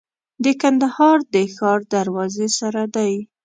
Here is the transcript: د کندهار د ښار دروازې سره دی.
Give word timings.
د 0.43 0.45
کندهار 0.61 1.17
د 1.33 1.35
ښار 1.55 1.79
دروازې 1.93 2.47
سره 2.59 2.81
دی. 2.95 3.13